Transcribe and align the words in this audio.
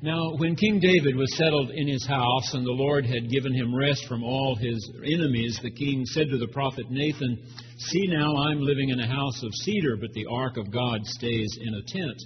Now, 0.00 0.36
when 0.36 0.54
King 0.54 0.78
David 0.78 1.16
was 1.16 1.36
settled 1.36 1.70
in 1.70 1.88
his 1.88 2.06
house 2.06 2.54
and 2.54 2.64
the 2.64 2.70
Lord 2.70 3.04
had 3.04 3.28
given 3.28 3.52
him 3.52 3.74
rest 3.74 4.06
from 4.06 4.22
all 4.22 4.54
his 4.54 4.92
enemies, 5.04 5.58
the 5.60 5.72
king 5.72 6.06
said 6.06 6.28
to 6.30 6.38
the 6.38 6.52
prophet 6.52 6.88
Nathan, 6.88 7.36
See 7.78 8.06
now, 8.06 8.32
I'm 8.36 8.60
living 8.60 8.90
in 8.90 9.00
a 9.00 9.08
house 9.08 9.42
of 9.42 9.52
cedar, 9.64 9.96
but 9.96 10.12
the 10.12 10.26
ark 10.30 10.56
of 10.56 10.70
God 10.70 11.04
stays 11.04 11.58
in 11.60 11.74
a 11.74 11.82
tent. 11.82 12.16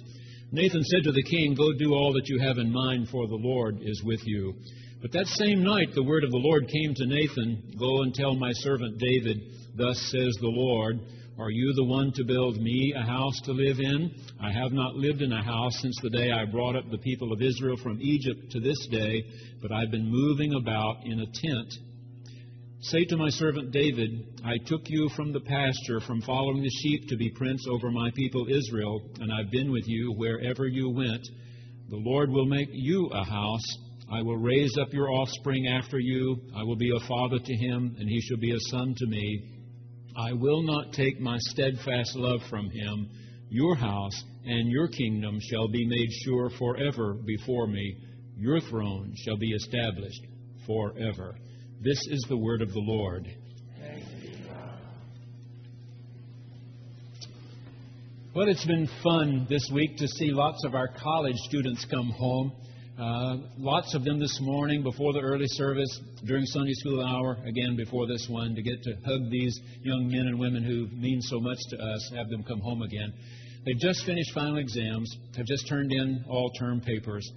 Nathan 0.51 0.83
said 0.83 1.01
to 1.05 1.11
the 1.11 1.23
king, 1.23 1.55
Go 1.55 1.73
do 1.73 1.95
all 1.95 2.13
that 2.13 2.29
you 2.29 2.37
have 2.45 2.59
in 2.59 2.71
mind, 2.71 3.09
for 3.09 3.27
the 3.27 3.41
Lord 3.41 3.79
is 3.81 4.03
with 4.03 4.21
you. 4.23 4.53
But 5.01 5.11
that 5.13 5.25
same 5.25 5.63
night 5.63 5.95
the 5.95 6.03
word 6.03 6.23
of 6.23 6.29
the 6.29 6.37
Lord 6.37 6.67
came 6.67 6.93
to 6.93 7.07
Nathan 7.07 7.73
Go 7.79 8.03
and 8.03 8.13
tell 8.13 8.35
my 8.35 8.51
servant 8.53 8.99
David, 8.99 9.37
Thus 9.75 9.97
says 10.11 10.37
the 10.39 10.53
Lord, 10.53 10.99
are 11.39 11.49
you 11.49 11.73
the 11.73 11.85
one 11.85 12.11
to 12.13 12.23
build 12.23 12.57
me 12.57 12.93
a 12.95 13.01
house 13.01 13.39
to 13.45 13.53
live 13.53 13.79
in? 13.79 14.11
I 14.39 14.51
have 14.51 14.71
not 14.71 14.93
lived 14.93 15.23
in 15.23 15.31
a 15.31 15.43
house 15.43 15.73
since 15.81 15.97
the 16.01 16.11
day 16.11 16.31
I 16.31 16.45
brought 16.45 16.75
up 16.75 16.91
the 16.91 16.99
people 16.99 17.33
of 17.33 17.41
Israel 17.41 17.75
from 17.81 17.99
Egypt 17.99 18.51
to 18.51 18.59
this 18.59 18.87
day, 18.91 19.23
but 19.59 19.71
I've 19.71 19.89
been 19.89 20.11
moving 20.11 20.53
about 20.53 20.97
in 21.05 21.21
a 21.21 21.25
tent. 21.25 21.73
Say 22.81 23.05
to 23.05 23.17
my 23.17 23.29
servant 23.29 23.71
David, 23.71 24.41
I 24.45 24.57
took 24.67 24.81
you 24.85 25.09
from 25.15 25.33
the 25.33 25.39
pasture, 25.39 26.01
from 26.01 26.21
following 26.21 26.61
the 26.61 26.69
sheep, 26.69 27.07
to 27.09 27.17
be 27.17 27.31
prince 27.31 27.65
over 27.67 27.89
my 27.89 28.11
people 28.13 28.45
Israel, 28.47 29.01
and 29.19 29.33
I've 29.33 29.49
been 29.49 29.71
with 29.71 29.87
you 29.87 30.13
wherever 30.15 30.67
you 30.67 30.91
went. 30.91 31.27
The 31.89 31.97
Lord 31.97 32.29
will 32.29 32.45
make 32.45 32.69
you 32.71 33.09
a 33.11 33.23
house. 33.23 33.77
I 34.11 34.21
will 34.21 34.37
raise 34.37 34.77
up 34.77 34.93
your 34.93 35.09
offspring 35.09 35.67
after 35.67 35.97
you. 35.97 36.37
I 36.55 36.61
will 36.61 36.75
be 36.75 36.91
a 36.91 37.07
father 37.07 37.39
to 37.39 37.55
him, 37.55 37.95
and 37.97 38.07
he 38.07 38.21
shall 38.21 38.37
be 38.37 38.51
a 38.51 38.59
son 38.69 38.93
to 38.95 39.07
me. 39.07 39.62
I 40.15 40.33
will 40.33 40.61
not 40.61 40.93
take 40.93 41.19
my 41.19 41.37
steadfast 41.39 42.15
love 42.15 42.41
from 42.49 42.69
him. 42.69 43.09
Your 43.49 43.75
house 43.75 44.23
and 44.45 44.69
your 44.69 44.87
kingdom 44.87 45.39
shall 45.41 45.67
be 45.67 45.85
made 45.85 46.09
sure 46.23 46.51
forever 46.51 47.15
before 47.25 47.67
me. 47.67 47.97
Your 48.37 48.59
throne 48.59 49.13
shall 49.15 49.37
be 49.37 49.51
established 49.51 50.21
forever. 50.67 51.35
This 51.81 51.99
is 52.09 52.25
the 52.29 52.37
word 52.37 52.61
of 52.61 52.71
the 52.71 52.79
Lord. 52.79 53.27
Well, 58.35 58.49
it's 58.49 58.65
been 58.65 58.89
fun 59.03 59.45
this 59.47 59.69
week 59.71 59.97
to 59.97 60.07
see 60.07 60.31
lots 60.31 60.63
of 60.65 60.73
our 60.73 60.87
college 60.87 61.37
students 61.47 61.85
come 61.85 62.09
home. 62.09 62.51
Uh, 62.97 63.37
lots 63.57 63.95
of 63.95 64.03
them 64.03 64.19
this 64.19 64.39
morning 64.39 64.83
before 64.83 65.13
the 65.13 65.19
early 65.19 65.47
service, 65.47 65.99
during 66.25 66.45
Sunday 66.45 66.73
school 66.73 67.03
hour, 67.03 67.37
again 67.43 67.75
before 67.75 68.05
this 68.05 68.27
one, 68.29 68.53
to 68.53 68.61
get 68.61 68.83
to 68.83 68.93
hug 69.03 69.31
these 69.31 69.59
young 69.81 70.07
men 70.07 70.27
and 70.27 70.37
women 70.39 70.63
who 70.63 70.85
mean 70.95 71.19
so 71.21 71.39
much 71.39 71.57
to 71.71 71.77
us, 71.77 72.11
have 72.15 72.29
them 72.29 72.43
come 72.43 72.59
home 72.59 72.83
again. 72.83 73.11
They've 73.65 73.79
just 73.79 74.05
finished 74.05 74.31
final 74.35 74.57
exams, 74.57 75.17
have 75.35 75.47
just 75.47 75.67
turned 75.67 75.91
in 75.91 76.23
all 76.29 76.51
term 76.51 76.81
papers, 76.81 77.27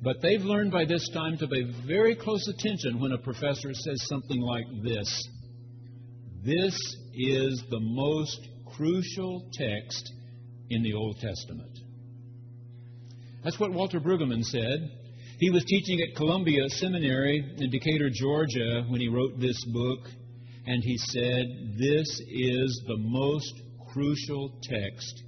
but 0.00 0.22
they've 0.22 0.42
learned 0.42 0.70
by 0.70 0.84
this 0.84 1.08
time 1.12 1.36
to 1.38 1.48
pay 1.48 1.64
very 1.88 2.14
close 2.14 2.46
attention 2.46 3.00
when 3.00 3.10
a 3.10 3.18
professor 3.18 3.74
says 3.74 4.06
something 4.06 4.40
like 4.40 4.66
this 4.84 5.28
This 6.44 6.76
is 7.14 7.64
the 7.68 7.80
most 7.80 8.46
crucial 8.76 9.50
text 9.54 10.12
in 10.68 10.84
the 10.84 10.94
Old 10.94 11.18
Testament. 11.18 11.80
That's 13.42 13.58
what 13.58 13.72
Walter 13.72 13.98
Brueggemann 13.98 14.44
said 14.44 14.98
he 15.40 15.48
was 15.48 15.64
teaching 15.64 15.98
at 16.02 16.14
Columbia 16.16 16.68
Seminary 16.68 17.42
in 17.56 17.70
Decatur, 17.70 18.10
Georgia, 18.12 18.84
when 18.88 19.00
he 19.00 19.08
wrote 19.08 19.40
this 19.40 19.64
book, 19.72 20.00
and 20.66 20.84
he 20.84 20.98
said, 20.98 21.46
This 21.78 22.06
is 22.28 22.82
the 22.86 22.98
most 22.98 23.54
crucial 23.90 24.52
text 24.62 25.22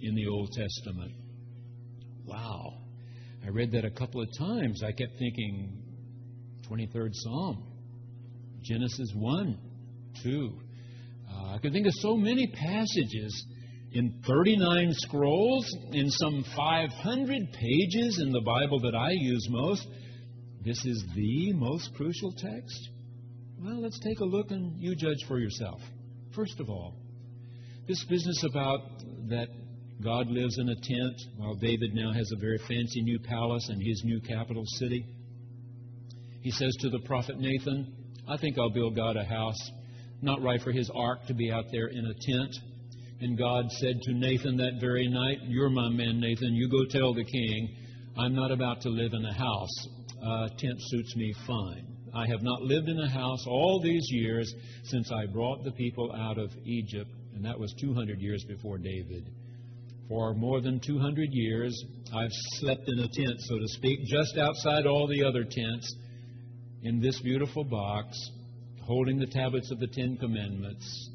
in 0.00 0.14
the 0.14 0.26
Old 0.26 0.52
Testament. 0.52 1.12
Wow. 2.24 2.78
I 3.44 3.50
read 3.50 3.70
that 3.72 3.84
a 3.84 3.90
couple 3.90 4.22
of 4.22 4.28
times. 4.38 4.82
I 4.82 4.90
kept 4.90 5.18
thinking, 5.18 5.82
23rd 6.70 7.10
Psalm, 7.12 7.62
Genesis 8.62 9.12
1, 9.14 9.58
2. 10.22 10.58
Uh, 11.30 11.54
I 11.54 11.58
could 11.58 11.72
think 11.72 11.86
of 11.86 11.92
so 11.96 12.16
many 12.16 12.46
passages 12.46 13.44
in 13.92 14.22
39 14.26 14.92
scrolls, 14.92 15.76
in 15.92 16.10
some 16.10 16.44
500 16.54 17.52
pages 17.52 18.20
in 18.22 18.32
the 18.32 18.42
Bible 18.42 18.80
that 18.80 18.94
I 18.94 19.10
use 19.12 19.46
most. 19.50 19.86
This 20.64 20.84
is 20.84 21.04
the 21.14 21.52
most 21.54 21.94
crucial 21.96 22.32
text? 22.32 22.90
Well, 23.58 23.80
let's 23.80 23.98
take 24.00 24.20
a 24.20 24.24
look 24.24 24.50
and 24.50 24.78
you 24.80 24.94
judge 24.94 25.24
for 25.26 25.38
yourself. 25.38 25.80
First 26.34 26.60
of 26.60 26.68
all, 26.68 26.94
this 27.86 28.04
business 28.04 28.44
about 28.44 28.80
that 29.28 29.48
God 30.04 30.28
lives 30.28 30.58
in 30.58 30.68
a 30.68 30.74
tent 30.74 31.20
while 31.38 31.54
David 31.54 31.94
now 31.94 32.12
has 32.12 32.30
a 32.30 32.40
very 32.40 32.58
fancy 32.58 33.02
new 33.02 33.18
palace 33.18 33.68
in 33.70 33.80
his 33.80 34.02
new 34.04 34.20
capital 34.20 34.64
city. 34.78 35.04
He 36.42 36.50
says 36.50 36.72
to 36.80 36.90
the 36.90 37.00
prophet 37.00 37.38
Nathan, 37.38 37.94
I 38.28 38.36
think 38.36 38.58
I'll 38.58 38.70
build 38.70 38.94
God 38.94 39.16
a 39.16 39.24
house. 39.24 39.58
Not 40.20 40.42
right 40.42 40.60
for 40.60 40.72
his 40.72 40.90
ark 40.94 41.26
to 41.28 41.34
be 41.34 41.50
out 41.50 41.64
there 41.72 41.88
in 41.88 42.04
a 42.04 42.14
tent. 42.14 42.54
And 43.20 43.36
God 43.36 43.64
said 43.80 44.00
to 44.02 44.14
Nathan 44.14 44.56
that 44.58 44.78
very 44.80 45.08
night, 45.08 45.38
You're 45.48 45.70
my 45.70 45.88
man, 45.88 46.20
Nathan. 46.20 46.54
You 46.54 46.68
go 46.68 46.84
tell 46.88 47.14
the 47.14 47.24
king, 47.24 47.76
I'm 48.16 48.34
not 48.34 48.52
about 48.52 48.80
to 48.82 48.88
live 48.88 49.12
in 49.12 49.24
a 49.24 49.32
house. 49.32 49.88
Uh, 50.24 50.48
tent 50.56 50.76
suits 50.78 51.16
me 51.16 51.34
fine. 51.46 51.86
I 52.14 52.26
have 52.26 52.42
not 52.42 52.62
lived 52.62 52.88
in 52.88 52.98
a 52.98 53.08
house 53.08 53.44
all 53.46 53.80
these 53.82 54.06
years 54.10 54.52
since 54.84 55.10
I 55.12 55.26
brought 55.26 55.64
the 55.64 55.72
people 55.72 56.12
out 56.14 56.38
of 56.38 56.50
Egypt, 56.64 57.10
and 57.34 57.44
that 57.44 57.58
was 57.58 57.74
200 57.80 58.20
years 58.20 58.44
before 58.44 58.78
David. 58.78 59.30
For 60.08 60.34
more 60.34 60.60
than 60.60 60.80
200 60.80 61.28
years, 61.32 61.84
I've 62.14 62.30
slept 62.60 62.88
in 62.88 63.00
a 63.00 63.08
tent, 63.08 63.40
so 63.40 63.58
to 63.58 63.68
speak, 63.68 63.98
just 64.06 64.38
outside 64.38 64.86
all 64.86 65.06
the 65.06 65.24
other 65.24 65.44
tents, 65.44 65.94
in 66.82 67.00
this 67.00 67.20
beautiful 67.20 67.64
box, 67.64 68.16
holding 68.80 69.18
the 69.18 69.26
tablets 69.26 69.70
of 69.70 69.80
the 69.80 69.88
Ten 69.88 70.16
Commandments, 70.16 71.10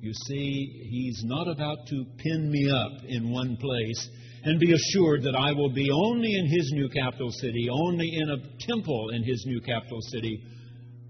you 0.00 0.12
see, 0.28 0.86
he's 0.90 1.22
not 1.24 1.48
about 1.48 1.78
to 1.88 2.04
pin 2.18 2.50
me 2.50 2.70
up 2.70 3.04
in 3.08 3.30
one 3.30 3.56
place 3.56 4.08
and 4.44 4.60
be 4.60 4.72
assured 4.72 5.22
that 5.24 5.34
I 5.34 5.52
will 5.52 5.72
be 5.72 5.90
only 5.90 6.32
in 6.34 6.46
his 6.46 6.70
new 6.72 6.88
capital 6.88 7.30
city, 7.30 7.68
only 7.70 8.08
in 8.14 8.30
a 8.30 8.36
temple 8.60 9.10
in 9.12 9.24
his 9.24 9.42
new 9.46 9.60
capital 9.60 10.00
city. 10.12 10.40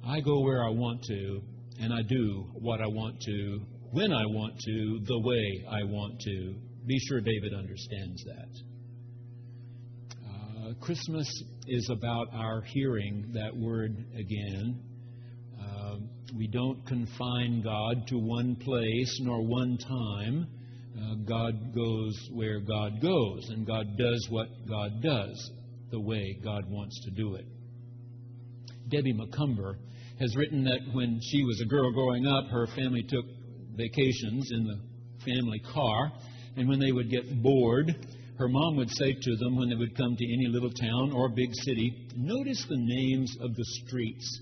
I 0.07 0.21
go 0.21 0.41
where 0.41 0.65
I 0.65 0.71
want 0.71 1.03
to, 1.09 1.43
and 1.81 1.93
I 1.93 2.03
do 2.09 2.47
what 2.55 2.81
I 2.81 2.87
want 2.87 3.21
to, 3.21 3.61
when 3.91 4.13
I 4.13 4.25
want 4.25 4.55
to, 4.59 5.01
the 5.05 5.21
way 5.21 5.65
I 5.69 5.85
want 5.85 6.19
to. 6.21 6.55
Be 6.87 6.99
sure 7.09 7.21
David 7.21 7.53
understands 7.53 8.25
that. 8.25 8.49
Uh, 10.25 10.75
Christmas 10.81 11.27
is 11.67 11.91
about 11.91 12.29
our 12.33 12.63
hearing 12.63 13.33
that 13.35 13.55
word 13.55 13.97
again 14.15 14.86
we 16.35 16.47
don't 16.49 16.85
confine 16.87 17.63
God 17.63 18.07
to 18.09 18.19
one 18.19 18.57
place 18.57 19.21
nor 19.23 19.43
one 19.43 19.79
time. 19.79 20.47
Uh, 20.97 21.15
God 21.29 21.75
goes 21.75 22.15
where 22.33 22.61
God 22.61 23.01
goes, 23.03 23.49
and 23.51 23.67
God 23.67 23.97
does 23.99 24.27
what 24.31 24.49
God 24.69 25.03
does 25.03 25.51
the 25.91 26.01
way 26.01 26.39
God 26.43 26.65
wants 26.69 26.99
to 27.05 27.11
do 27.11 27.35
it. 27.35 27.45
Debbie 28.89 29.15
McCumber 29.15 29.77
has 30.19 30.35
written 30.37 30.65
that 30.65 30.81
when 30.93 31.21
she 31.23 31.45
was 31.45 31.61
a 31.61 31.69
girl 31.69 31.93
growing 31.93 32.27
up, 32.27 32.47
her 32.51 32.67
family 32.75 33.03
took 33.07 33.25
vacations 33.77 34.51
in 34.53 34.65
the 34.65 34.81
family 35.25 35.61
car, 35.73 36.13
and 36.57 36.69
when 36.69 36.81
they 36.81 36.93
would 36.93 37.11
get 37.11 37.43
bored, 37.43 37.95
her 38.39 38.49
mom 38.49 38.77
would 38.77 38.91
say 38.91 39.13
to 39.13 39.37
them 39.37 39.57
when 39.57 39.69
they 39.69 39.75
would 39.75 39.97
come 39.97 40.17
to 40.17 40.25
any 40.25 40.47
little 40.49 40.71
town 40.71 41.13
or 41.13 41.29
big 41.29 41.51
city, 41.65 42.09
Notice 42.17 42.65
the 42.69 42.79
names 42.79 43.37
of 43.41 43.55
the 43.55 43.65
streets 43.85 44.41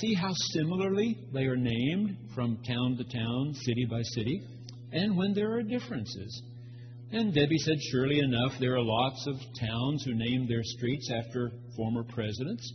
See 0.00 0.14
how 0.14 0.32
similarly 0.52 1.18
they 1.32 1.44
are 1.44 1.56
named 1.56 2.16
from 2.34 2.62
town 2.66 2.96
to 2.96 3.04
town, 3.04 3.54
city 3.54 3.86
by 3.90 4.00
city, 4.14 4.42
and 4.92 5.16
when 5.16 5.34
there 5.34 5.52
are 5.52 5.62
differences. 5.62 6.42
And 7.12 7.34
Debbie 7.34 7.58
said, 7.58 7.76
surely 7.90 8.20
enough, 8.20 8.52
there 8.58 8.74
are 8.74 8.82
lots 8.82 9.26
of 9.26 9.36
towns 9.60 10.02
who 10.04 10.14
name 10.14 10.48
their 10.48 10.62
streets 10.62 11.10
after 11.12 11.52
former 11.76 12.04
presidents 12.04 12.72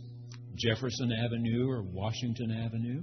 Jefferson 0.54 1.12
Avenue 1.12 1.68
or 1.68 1.82
Washington 1.82 2.50
Avenue. 2.50 3.02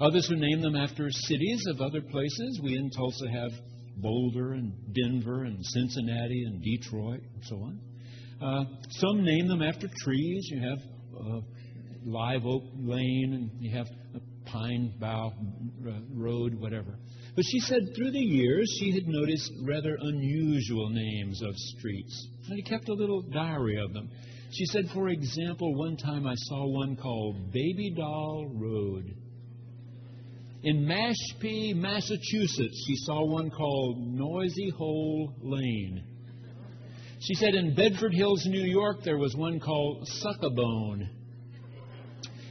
Others 0.00 0.28
who 0.28 0.36
name 0.36 0.60
them 0.60 0.76
after 0.76 1.08
cities 1.10 1.64
of 1.68 1.80
other 1.80 2.00
places. 2.00 2.60
We 2.62 2.76
in 2.76 2.90
Tulsa 2.90 3.28
have 3.30 3.50
Boulder 3.96 4.52
and 4.52 4.72
Denver 4.94 5.44
and 5.44 5.58
Cincinnati 5.60 6.44
and 6.44 6.62
Detroit 6.62 7.20
and 7.34 7.44
so 7.44 7.56
on. 7.56 7.80
Uh, 8.40 8.64
some 8.90 9.24
name 9.24 9.48
them 9.48 9.62
after 9.62 9.88
trees. 10.04 10.48
You 10.52 10.60
have 10.60 10.78
uh, 11.20 11.40
live 12.08 12.46
oak 12.46 12.64
lane, 12.78 13.34
and 13.34 13.50
you 13.62 13.76
have 13.76 13.86
a 14.14 14.50
pine 14.50 14.94
bough 14.98 15.32
uh, 15.86 15.90
road, 16.14 16.54
whatever. 16.54 16.98
But 17.36 17.44
she 17.44 17.60
said 17.60 17.80
through 17.94 18.10
the 18.10 18.18
years 18.18 18.66
she 18.80 18.92
had 18.92 19.06
noticed 19.06 19.52
rather 19.62 19.96
unusual 20.00 20.90
names 20.90 21.40
of 21.42 21.54
streets. 21.54 22.28
And 22.48 22.56
he 22.56 22.62
kept 22.62 22.88
a 22.88 22.94
little 22.94 23.22
diary 23.22 23.78
of 23.78 23.92
them. 23.92 24.10
She 24.50 24.64
said, 24.66 24.86
for 24.94 25.08
example, 25.08 25.74
one 25.74 25.96
time 25.96 26.26
I 26.26 26.34
saw 26.34 26.66
one 26.66 26.96
called 26.96 27.52
Baby 27.52 27.94
Doll 27.94 28.50
Road. 28.54 29.14
In 30.62 30.86
Mashpee, 30.86 31.76
Massachusetts, 31.76 32.84
she 32.86 32.96
saw 33.04 33.24
one 33.26 33.50
called 33.50 33.98
Noisy 33.98 34.70
Hole 34.70 35.34
Lane. 35.42 36.02
She 37.20 37.34
said 37.34 37.54
in 37.54 37.74
Bedford 37.74 38.14
Hills, 38.14 38.44
New 38.46 38.64
York, 38.64 39.02
there 39.04 39.18
was 39.18 39.36
one 39.36 39.60
called 39.60 40.08
Succabone. 40.24 41.08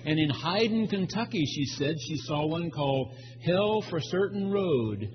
And 0.08 0.18
in 0.18 0.30
Hyden, 0.30 0.88
Kentucky, 0.88 1.44
she 1.46 1.66
said 1.66 1.96
she 2.00 2.16
saw 2.16 2.46
one 2.48 2.72
called 2.72 3.14
Hell 3.44 3.84
for 3.90 4.00
Certain 4.00 4.50
Road. 4.50 5.10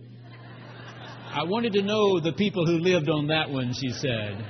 I 1.30 1.44
wanted 1.44 1.72
to 1.72 1.82
know 1.82 2.20
the 2.20 2.34
people 2.34 2.66
who 2.66 2.78
lived 2.78 3.08
on 3.08 3.28
that 3.28 3.48
one, 3.48 3.72
she 3.72 3.88
said. 3.88 4.44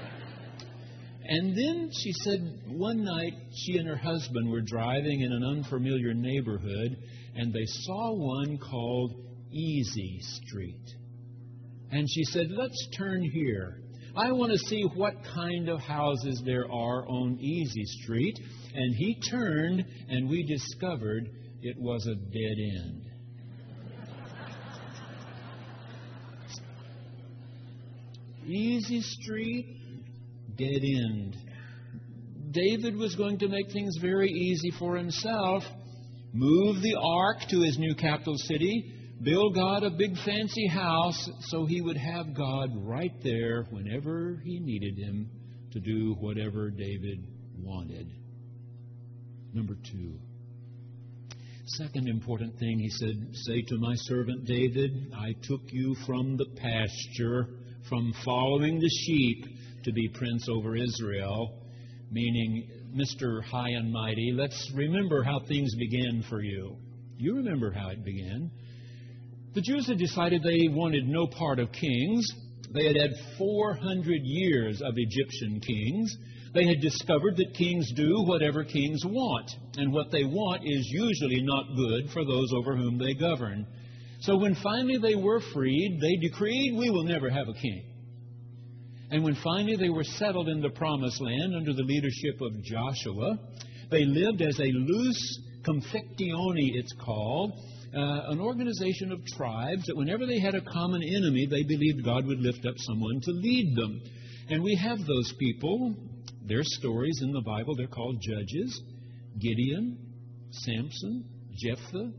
And 1.24 1.56
then 1.56 1.90
she 1.92 2.12
said 2.12 2.40
one 2.66 3.04
night 3.04 3.34
she 3.54 3.78
and 3.78 3.86
her 3.86 3.96
husband 3.96 4.50
were 4.50 4.62
driving 4.62 5.20
in 5.20 5.30
an 5.32 5.44
unfamiliar 5.44 6.12
neighborhood 6.12 6.96
and 7.36 7.52
they 7.52 7.64
saw 7.64 8.12
one 8.12 8.58
called 8.58 9.14
Easy 9.52 10.18
Street. 10.22 10.88
And 11.92 12.10
she 12.10 12.24
said, 12.24 12.46
Let's 12.50 12.88
turn 12.98 13.22
here. 13.22 13.81
I 14.14 14.30
want 14.30 14.52
to 14.52 14.58
see 14.68 14.82
what 14.94 15.14
kind 15.34 15.70
of 15.70 15.80
houses 15.80 16.42
there 16.44 16.66
are 16.70 17.08
on 17.08 17.38
Easy 17.40 17.84
Street. 17.84 18.38
And 18.74 18.94
he 18.94 19.18
turned, 19.30 19.84
and 20.08 20.28
we 20.28 20.42
discovered 20.42 21.30
it 21.62 21.76
was 21.78 22.06
a 22.06 22.14
dead 22.14 22.56
end. 22.78 23.06
Easy 28.44 29.00
Street, 29.00 29.78
dead 30.56 30.82
end. 30.82 31.36
David 32.50 32.96
was 32.96 33.14
going 33.14 33.38
to 33.38 33.48
make 33.48 33.72
things 33.72 33.96
very 33.98 34.28
easy 34.28 34.72
for 34.78 34.94
himself, 34.96 35.62
move 36.34 36.82
the 36.82 36.96
ark 37.00 37.38
to 37.48 37.62
his 37.62 37.78
new 37.78 37.94
capital 37.94 38.34
city, 38.36 38.92
build 39.22 39.54
God 39.54 39.82
a 39.82 39.90
big 39.90 40.16
fancy 40.24 40.66
house 40.66 41.30
so 41.48 41.66
he 41.66 41.80
would 41.80 41.96
have 41.96 42.34
God 42.34 42.70
right 42.84 43.12
there 43.22 43.64
whenever 43.70 44.40
he 44.44 44.58
needed 44.58 44.98
him 44.98 45.30
to 45.72 45.80
do 45.80 46.14
whatever 46.20 46.70
David 46.70 47.26
wanted. 47.58 48.10
Number 49.52 49.74
two. 49.74 50.18
Second 51.66 52.08
important 52.08 52.58
thing, 52.58 52.78
he 52.78 52.90
said, 52.90 53.14
Say 53.32 53.62
to 53.62 53.78
my 53.78 53.94
servant 53.96 54.44
David, 54.44 55.12
I 55.16 55.32
took 55.42 55.60
you 55.70 55.94
from 56.06 56.36
the 56.36 56.46
pasture, 56.56 57.48
from 57.88 58.12
following 58.24 58.78
the 58.78 58.90
sheep, 59.06 59.44
to 59.84 59.92
be 59.92 60.08
prince 60.08 60.48
over 60.48 60.76
Israel, 60.76 61.62
meaning 62.10 62.68
Mr. 62.94 63.42
High 63.44 63.70
and 63.70 63.92
Mighty. 63.92 64.32
Let's 64.34 64.70
remember 64.74 65.22
how 65.22 65.40
things 65.46 65.74
began 65.76 66.24
for 66.28 66.42
you. 66.42 66.76
You 67.16 67.36
remember 67.36 67.70
how 67.70 67.90
it 67.90 68.04
began. 68.04 68.50
The 69.54 69.60
Jews 69.60 69.86
had 69.86 69.98
decided 69.98 70.42
they 70.42 70.68
wanted 70.68 71.06
no 71.06 71.26
part 71.26 71.58
of 71.58 71.70
kings. 71.72 72.24
They 72.72 72.86
had 72.86 72.96
had 72.96 73.10
400 73.36 74.20
years 74.24 74.80
of 74.80 74.94
Egyptian 74.96 75.60
kings. 75.60 76.16
They 76.54 76.64
had 76.64 76.80
discovered 76.80 77.36
that 77.36 77.54
kings 77.54 77.92
do 77.92 78.24
whatever 78.24 78.64
kings 78.64 79.00
want, 79.04 79.50
and 79.76 79.92
what 79.92 80.10
they 80.10 80.24
want 80.24 80.62
is 80.64 80.86
usually 80.90 81.42
not 81.42 81.76
good 81.76 82.10
for 82.12 82.24
those 82.24 82.50
over 82.54 82.76
whom 82.76 82.98
they 82.98 83.12
govern. 83.12 83.66
So 84.20 84.36
when 84.36 84.54
finally 84.54 84.98
they 84.98 85.16
were 85.16 85.40
freed, 85.52 85.98
they 86.00 86.16
decreed, 86.16 86.74
We 86.78 86.90
will 86.90 87.04
never 87.04 87.28
have 87.28 87.48
a 87.48 87.54
king. 87.54 87.84
And 89.10 89.22
when 89.22 89.34
finally 89.34 89.76
they 89.76 89.90
were 89.90 90.04
settled 90.04 90.48
in 90.48 90.62
the 90.62 90.70
promised 90.70 91.20
land 91.20 91.54
under 91.54 91.74
the 91.74 91.82
leadership 91.82 92.40
of 92.40 92.62
Joshua, 92.62 93.38
they 93.90 94.06
lived 94.06 94.40
as 94.40 94.58
a 94.58 94.64
loose 94.64 95.40
confectione, 95.62 96.70
it's 96.74 96.94
called, 96.94 97.52
uh, 97.94 98.30
an 98.30 98.40
organization 98.40 99.12
of 99.12 99.24
tribes 99.26 99.84
that 99.86 99.96
whenever 99.96 100.26
they 100.26 100.40
had 100.40 100.54
a 100.54 100.62
common 100.62 101.02
enemy, 101.02 101.46
they 101.46 101.62
believed 101.62 102.04
God 102.04 102.26
would 102.26 102.40
lift 102.40 102.64
up 102.66 102.74
someone 102.78 103.20
to 103.22 103.30
lead 103.32 103.76
them. 103.76 104.00
And 104.48 104.62
we 104.62 104.74
have 104.82 104.98
those 104.98 105.32
people. 105.38 105.94
Their 106.44 106.62
stories 106.62 107.20
in 107.22 107.32
the 107.32 107.42
Bible, 107.42 107.76
they're 107.76 107.86
called 107.86 108.20
judges 108.20 108.82
Gideon, 109.38 109.98
Samson, 110.50 111.24
Jephthah. 111.54 112.12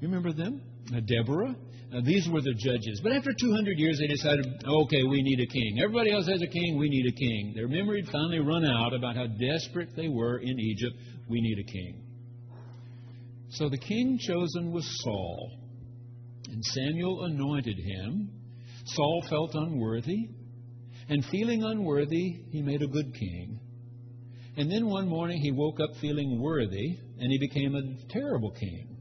You 0.00 0.08
remember 0.08 0.32
them? 0.32 0.60
Uh, 0.94 1.00
Deborah. 1.00 1.54
Uh, 1.94 2.00
these 2.04 2.28
were 2.28 2.40
the 2.40 2.54
judges. 2.54 3.00
But 3.02 3.12
after 3.12 3.30
200 3.32 3.78
years, 3.78 3.98
they 3.98 4.08
decided, 4.08 4.46
okay, 4.66 5.02
we 5.04 5.22
need 5.22 5.40
a 5.40 5.46
king. 5.46 5.78
Everybody 5.82 6.12
else 6.12 6.26
has 6.26 6.42
a 6.42 6.46
king, 6.46 6.76
we 6.78 6.88
need 6.88 7.06
a 7.06 7.16
king. 7.16 7.52
Their 7.54 7.68
memory 7.68 8.02
had 8.02 8.10
finally 8.10 8.40
run 8.40 8.64
out 8.66 8.92
about 8.92 9.16
how 9.16 9.26
desperate 9.26 9.94
they 9.94 10.08
were 10.08 10.38
in 10.38 10.58
Egypt. 10.58 10.96
We 11.28 11.40
need 11.40 11.58
a 11.58 11.70
king. 11.70 12.05
So 13.50 13.68
the 13.68 13.78
king 13.78 14.18
chosen 14.18 14.72
was 14.72 14.84
Saul, 15.02 15.50
and 16.50 16.64
Samuel 16.64 17.24
anointed 17.24 17.78
him. 17.78 18.30
Saul 18.86 19.24
felt 19.28 19.54
unworthy, 19.54 20.28
and 21.08 21.24
feeling 21.26 21.62
unworthy, 21.62 22.42
he 22.50 22.62
made 22.62 22.82
a 22.82 22.86
good 22.86 23.14
king. 23.14 23.60
And 24.56 24.70
then 24.70 24.86
one 24.86 25.08
morning 25.08 25.40
he 25.40 25.52
woke 25.52 25.80
up 25.80 25.90
feeling 26.00 26.40
worthy, 26.40 26.98
and 27.18 27.30
he 27.30 27.38
became 27.38 27.74
a 27.74 28.12
terrible 28.12 28.50
king. 28.52 28.96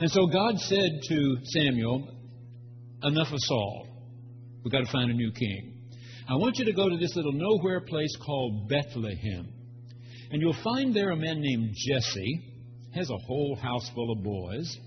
And 0.00 0.10
so 0.10 0.26
God 0.26 0.58
said 0.58 0.90
to 1.08 1.36
Samuel, 1.44 2.08
Enough 3.02 3.32
of 3.32 3.38
Saul. 3.38 3.86
We've 4.64 4.72
got 4.72 4.80
to 4.84 4.92
find 4.92 5.10
a 5.10 5.14
new 5.14 5.30
king. 5.32 5.90
I 6.28 6.36
want 6.36 6.58
you 6.58 6.64
to 6.64 6.72
go 6.72 6.88
to 6.88 6.96
this 6.96 7.14
little 7.16 7.32
nowhere 7.32 7.82
place 7.82 8.16
called 8.24 8.68
Bethlehem. 8.68 9.52
And 10.30 10.40
you'll 10.40 10.56
find 10.64 10.94
there 10.94 11.10
a 11.10 11.16
man 11.16 11.40
named 11.40 11.74
Jesse 11.86 12.53
has 12.94 13.10
a 13.10 13.26
whole 13.26 13.56
house 13.56 13.90
full 13.94 14.12
of 14.12 14.22
boys, 14.22 14.78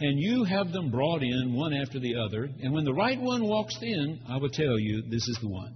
and 0.00 0.18
you 0.18 0.44
have 0.44 0.72
them 0.72 0.90
brought 0.90 1.22
in 1.22 1.54
one 1.54 1.72
after 1.72 1.98
the 1.98 2.16
other, 2.16 2.44
and 2.44 2.72
when 2.72 2.84
the 2.84 2.94
right 2.94 3.20
one 3.20 3.44
walks 3.44 3.76
in, 3.80 4.20
I 4.28 4.36
will 4.36 4.50
tell 4.50 4.78
you, 4.78 5.02
this 5.10 5.26
is 5.28 5.38
the 5.40 5.48
one. 5.48 5.74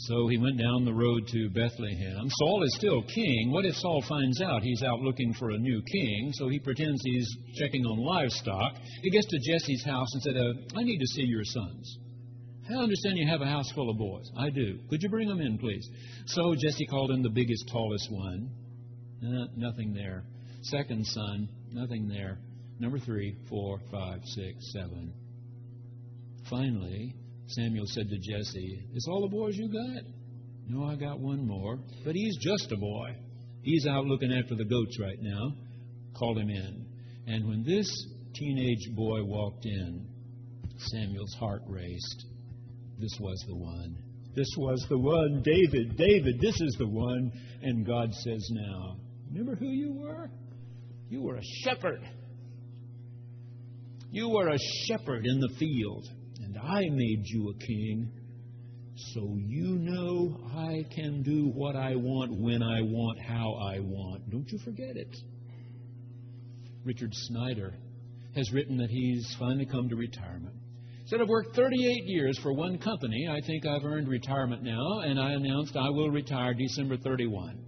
So 0.00 0.28
he 0.28 0.38
went 0.38 0.58
down 0.58 0.84
the 0.84 0.94
road 0.94 1.26
to 1.26 1.50
Bethlehem. 1.50 2.28
Saul 2.38 2.62
is 2.62 2.76
still 2.76 3.02
king. 3.02 3.50
What 3.50 3.64
if 3.64 3.74
Saul 3.74 4.00
finds 4.08 4.40
out 4.40 4.62
he's 4.62 4.82
out 4.84 5.00
looking 5.00 5.34
for 5.34 5.50
a 5.50 5.58
new 5.58 5.82
king? 5.90 6.30
So 6.34 6.48
he 6.48 6.60
pretends 6.60 7.02
he's 7.02 7.28
checking 7.56 7.84
on 7.84 7.98
livestock. 7.98 8.74
He 9.02 9.10
gets 9.10 9.26
to 9.26 9.38
Jesse's 9.38 9.84
house 9.84 10.06
and 10.12 10.22
said, 10.22 10.36
uh, 10.36 10.78
I 10.78 10.84
need 10.84 10.98
to 10.98 11.06
see 11.08 11.24
your 11.24 11.42
sons. 11.44 11.98
I 12.70 12.74
understand 12.74 13.18
you 13.18 13.26
have 13.26 13.40
a 13.40 13.46
house 13.46 13.72
full 13.72 13.90
of 13.90 13.98
boys. 13.98 14.30
I 14.38 14.50
do. 14.50 14.78
Could 14.88 15.02
you 15.02 15.08
bring 15.08 15.28
them 15.28 15.40
in, 15.40 15.58
please? 15.58 15.88
So 16.26 16.54
Jesse 16.54 16.86
called 16.86 17.10
in 17.10 17.22
the 17.22 17.30
biggest, 17.30 17.68
tallest 17.72 18.12
one. 18.12 18.50
Nothing 19.20 19.94
there. 19.94 20.24
Second 20.62 21.04
son, 21.06 21.48
nothing 21.72 22.08
there. 22.08 22.38
Number 22.78 22.98
three, 22.98 23.36
four, 23.48 23.78
five, 23.90 24.20
six, 24.24 24.72
seven. 24.72 25.12
Finally, 26.48 27.14
Samuel 27.48 27.86
said 27.86 28.08
to 28.08 28.16
Jesse, 28.16 28.84
Is 28.94 29.08
all 29.10 29.22
the 29.22 29.36
boys 29.36 29.56
you 29.56 29.68
got? 29.68 30.04
No, 30.68 30.84
I 30.84 30.96
got 30.96 31.18
one 31.18 31.46
more. 31.46 31.78
But 32.04 32.14
he's 32.14 32.36
just 32.38 32.70
a 32.72 32.76
boy. 32.76 33.16
He's 33.62 33.86
out 33.86 34.04
looking 34.04 34.32
after 34.32 34.54
the 34.54 34.64
goats 34.64 34.98
right 35.00 35.18
now. 35.20 35.52
Called 36.16 36.38
him 36.38 36.50
in. 36.50 36.86
And 37.26 37.48
when 37.48 37.64
this 37.64 37.88
teenage 38.34 38.94
boy 38.94 39.24
walked 39.24 39.64
in, 39.64 40.06
Samuel's 40.78 41.34
heart 41.34 41.62
raced. 41.66 42.26
This 42.98 43.16
was 43.20 43.44
the 43.48 43.56
one. 43.56 43.96
This 44.34 44.48
was 44.56 44.86
the 44.88 44.98
one. 44.98 45.42
David, 45.42 45.96
David, 45.96 46.40
this 46.40 46.60
is 46.60 46.76
the 46.78 46.88
one. 46.88 47.32
And 47.62 47.86
God 47.86 48.12
says 48.12 48.48
now, 48.50 48.96
Remember 49.30 49.54
who 49.54 49.68
you 49.68 49.92
were? 49.92 50.30
You 51.08 51.22
were 51.22 51.36
a 51.36 51.42
shepherd. 51.64 52.00
You 54.10 54.28
were 54.30 54.48
a 54.48 54.58
shepherd 54.86 55.26
in 55.26 55.40
the 55.40 55.54
field, 55.58 56.06
and 56.42 56.56
I 56.56 56.80
made 56.90 57.22
you 57.24 57.50
a 57.50 57.54
king. 57.54 58.10
So 59.12 59.36
you 59.38 59.76
know 59.78 60.40
I 60.56 60.84
can 60.94 61.22
do 61.22 61.50
what 61.54 61.76
I 61.76 61.94
want, 61.94 62.32
when 62.40 62.62
I 62.62 62.80
want, 62.82 63.20
how 63.20 63.54
I 63.54 63.80
want. 63.80 64.30
Don't 64.30 64.50
you 64.50 64.58
forget 64.64 64.96
it. 64.96 65.14
Richard 66.84 67.10
Snyder 67.12 67.74
has 68.34 68.50
written 68.52 68.78
that 68.78 68.90
he's 68.90 69.36
finally 69.38 69.66
come 69.66 69.88
to 69.88 69.96
retirement. 69.96 70.54
Said, 71.06 71.20
I've 71.20 71.28
worked 71.28 71.54
38 71.56 72.04
years 72.06 72.38
for 72.42 72.52
one 72.52 72.78
company. 72.78 73.28
I 73.30 73.40
think 73.46 73.66
I've 73.66 73.84
earned 73.84 74.08
retirement 74.08 74.62
now, 74.62 75.00
and 75.00 75.18
I 75.18 75.32
announced 75.32 75.76
I 75.76 75.88
will 75.90 76.10
retire 76.10 76.54
December 76.54 76.96
31. 76.96 77.58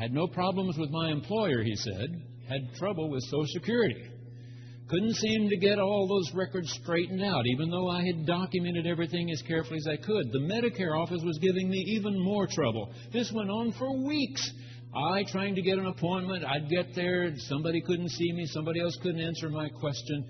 Had 0.00 0.14
no 0.14 0.26
problems 0.26 0.78
with 0.78 0.88
my 0.90 1.10
employer, 1.10 1.62
he 1.62 1.76
said. 1.76 2.22
Had 2.48 2.74
trouble 2.78 3.10
with 3.10 3.22
Social 3.24 3.44
Security. 3.48 4.02
Couldn't 4.88 5.14
seem 5.16 5.50
to 5.50 5.58
get 5.58 5.78
all 5.78 6.08
those 6.08 6.34
records 6.34 6.72
straightened 6.82 7.22
out, 7.22 7.46
even 7.46 7.70
though 7.70 7.90
I 7.90 8.02
had 8.06 8.24
documented 8.24 8.86
everything 8.86 9.30
as 9.30 9.42
carefully 9.42 9.76
as 9.76 9.86
I 9.86 9.96
could. 9.96 10.32
The 10.32 10.38
Medicare 10.38 10.98
office 10.98 11.20
was 11.22 11.38
giving 11.38 11.68
me 11.68 11.84
even 11.98 12.18
more 12.18 12.46
trouble. 12.46 12.90
This 13.12 13.30
went 13.30 13.50
on 13.50 13.72
for 13.72 13.94
weeks. 14.06 14.50
I 14.96 15.22
trying 15.24 15.54
to 15.56 15.62
get 15.62 15.78
an 15.78 15.86
appointment, 15.86 16.46
I'd 16.46 16.70
get 16.70 16.94
there, 16.94 17.30
somebody 17.36 17.82
couldn't 17.82 18.08
see 18.08 18.32
me, 18.32 18.46
somebody 18.46 18.80
else 18.80 18.96
couldn't 19.02 19.20
answer 19.20 19.50
my 19.50 19.68
question. 19.68 20.24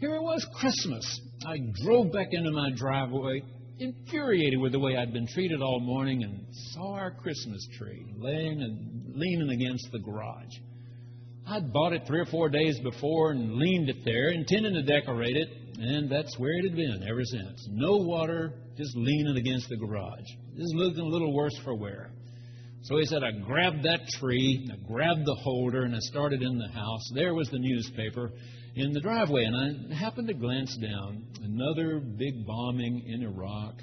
Here 0.00 0.16
it 0.16 0.22
was 0.22 0.44
Christmas. 0.56 1.20
I 1.46 1.58
drove 1.84 2.12
back 2.12 2.28
into 2.32 2.50
my 2.50 2.70
driveway, 2.74 3.42
infuriated 3.78 4.60
with 4.60 4.72
the 4.72 4.78
way 4.78 4.96
I'd 4.96 5.12
been 5.12 5.26
treated 5.26 5.60
all 5.60 5.80
morning 5.80 6.22
and 6.22 6.46
saw 6.72 6.92
our 6.92 7.10
Christmas 7.10 7.66
tree 7.76 8.06
laying 8.16 8.62
and 8.62 9.12
leaning 9.16 9.50
against 9.50 9.90
the 9.92 9.98
garage. 9.98 10.54
I'd 11.46 11.72
bought 11.72 11.92
it 11.92 12.02
three 12.06 12.20
or 12.20 12.26
four 12.26 12.48
days 12.48 12.78
before 12.80 13.32
and 13.32 13.54
leaned 13.54 13.90
it 13.90 14.04
there, 14.04 14.28
intending 14.28 14.74
to 14.74 14.82
decorate 14.82 15.36
it, 15.36 15.48
and 15.78 16.10
that's 16.10 16.38
where 16.38 16.52
it 16.52 16.64
had 16.64 16.76
been 16.76 17.06
ever 17.08 17.22
since. 17.24 17.68
No 17.70 17.96
water, 17.96 18.52
just 18.76 18.96
leaning 18.96 19.36
against 19.36 19.68
the 19.68 19.76
garage. 19.76 20.24
Just 20.56 20.74
looking 20.74 21.00
a 21.00 21.06
little 21.06 21.34
worse 21.34 21.56
for 21.62 21.74
wear. 21.74 22.10
So 22.82 22.98
he 22.98 23.06
said, 23.06 23.22
I 23.24 23.32
grabbed 23.44 23.82
that 23.84 24.06
tree, 24.18 24.70
I 24.72 24.76
grabbed 24.86 25.24
the 25.24 25.36
holder, 25.42 25.82
and 25.82 25.94
I 25.94 26.00
started 26.00 26.42
in 26.42 26.58
the 26.58 26.68
house. 26.68 27.02
There 27.14 27.34
was 27.34 27.48
the 27.50 27.58
newspaper 27.58 28.30
in 28.76 28.92
the 28.92 29.00
driveway, 29.00 29.44
and 29.44 29.92
I 29.92 29.94
happened 29.94 30.28
to 30.28 30.34
glance 30.34 30.76
down. 30.76 31.26
Another 31.42 32.00
big 32.00 32.44
bombing 32.46 33.04
in 33.06 33.22
Iraq, 33.22 33.74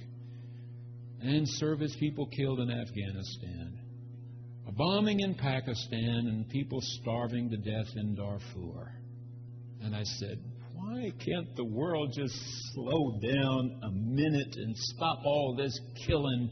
and 1.21 1.47
service 1.47 1.95
people 1.99 2.27
killed 2.27 2.59
in 2.59 2.69
Afghanistan. 2.69 3.79
A 4.67 4.71
bombing 4.71 5.21
in 5.21 5.35
Pakistan, 5.35 6.27
and 6.27 6.49
people 6.49 6.79
starving 6.81 7.49
to 7.49 7.57
death 7.57 7.87
in 7.95 8.15
Darfur. 8.15 8.91
And 9.81 9.95
I 9.95 10.03
said, 10.03 10.39
why 10.73 11.11
can't 11.23 11.55
the 11.55 11.65
world 11.65 12.11
just 12.15 12.35
slow 12.73 13.19
down 13.21 13.79
a 13.83 13.91
minute 13.91 14.55
and 14.55 14.75
stop 14.75 15.19
all 15.25 15.55
this 15.57 15.79
killing 16.05 16.49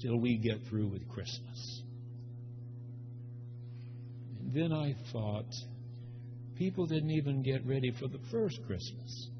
till 0.00 0.18
we 0.20 0.38
get 0.38 0.58
through 0.68 0.88
with 0.88 1.08
Christmas? 1.08 1.82
And 4.38 4.54
then 4.54 4.72
I 4.72 4.94
thought, 5.12 5.50
people 6.60 6.84
didn't 6.84 7.10
even 7.10 7.42
get 7.42 7.66
ready 7.66 7.90
for 7.98 8.06
the 8.06 8.20
first 8.30 8.60
Christmas. 8.66 9.30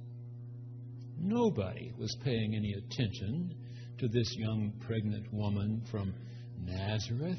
Nobody 1.18 1.92
was 1.98 2.16
paying 2.24 2.54
any 2.56 2.72
attention 2.72 3.54
to 3.98 4.08
this 4.08 4.34
young 4.38 4.72
pregnant 4.86 5.30
woman 5.30 5.82
from 5.90 6.14
Nazareth. 6.64 7.36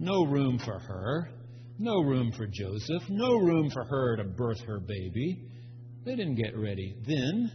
No 0.00 0.24
room 0.24 0.58
for 0.58 0.80
her. 0.80 1.30
No 1.78 2.00
room 2.02 2.32
for 2.36 2.48
Joseph. 2.48 3.08
No 3.08 3.36
room 3.36 3.70
for 3.70 3.84
her 3.84 4.16
to 4.16 4.24
birth 4.24 4.60
her 4.66 4.80
baby. 4.80 5.40
They 6.04 6.16
didn't 6.16 6.34
get 6.34 6.56
ready 6.56 6.96
then, 7.06 7.48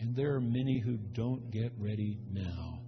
and 0.00 0.16
there 0.16 0.34
are 0.34 0.40
many 0.40 0.80
who 0.82 0.96
don't 1.12 1.50
get 1.50 1.72
ready 1.78 2.20
now. 2.32 2.78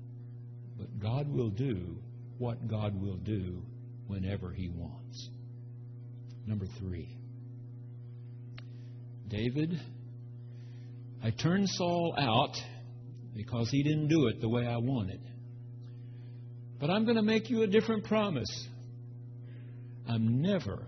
But 0.78 0.98
God 0.98 1.28
will 1.28 1.50
do 1.50 1.98
what 2.38 2.68
God 2.68 2.98
will 2.98 3.18
do 3.18 3.62
whenever 4.06 4.50
He 4.50 4.70
wants. 4.70 5.28
Number 6.46 6.64
three 6.78 7.18
David, 9.28 9.80
I 11.22 11.30
turned 11.30 11.68
Saul 11.68 12.14
out 12.18 12.56
because 13.34 13.68
he 13.70 13.82
didn't 13.82 14.08
do 14.08 14.28
it 14.28 14.40
the 14.40 14.48
way 14.48 14.66
I 14.66 14.76
wanted. 14.76 15.20
But 16.78 16.90
I'm 16.90 17.04
going 17.04 17.16
to 17.16 17.22
make 17.22 17.50
you 17.50 17.62
a 17.62 17.66
different 17.66 18.04
promise. 18.04 18.68
I'm 20.08 20.40
never 20.40 20.86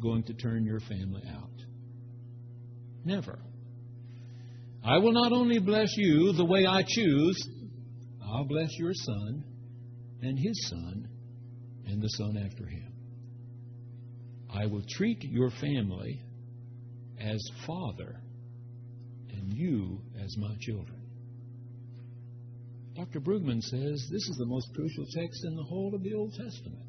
going 0.00 0.22
to 0.24 0.34
turn 0.34 0.64
your 0.64 0.80
family 0.80 1.22
out. 1.28 1.50
Never. 3.04 3.38
I 4.84 4.98
will 4.98 5.12
not 5.12 5.32
only 5.32 5.58
bless 5.58 5.88
you 5.96 6.32
the 6.32 6.44
way 6.44 6.64
I 6.66 6.82
choose, 6.86 7.36
I'll 8.24 8.44
bless 8.44 8.70
your 8.78 8.92
son 8.94 9.44
and 10.22 10.38
his 10.38 10.68
son 10.68 11.08
and 11.86 12.02
the 12.02 12.08
son 12.08 12.36
after 12.44 12.66
him. 12.66 12.92
I 14.52 14.66
will 14.66 14.82
treat 14.88 15.22
your 15.22 15.50
family 15.50 16.22
as 17.20 17.40
father 17.66 18.20
and 19.30 19.52
you 19.52 20.00
as 20.22 20.36
my 20.36 20.54
children. 20.60 21.02
Dr. 22.96 23.20
Brueggemann 23.20 23.62
says 23.62 24.08
this 24.10 24.28
is 24.28 24.36
the 24.38 24.46
most 24.46 24.68
crucial 24.74 25.04
text 25.14 25.44
in 25.44 25.54
the 25.54 25.62
whole 25.62 25.94
of 25.94 26.02
the 26.02 26.14
Old 26.14 26.32
Testament. 26.32 26.82